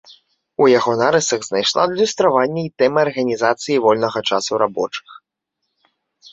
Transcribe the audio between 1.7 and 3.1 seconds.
адлюстраванне і тэма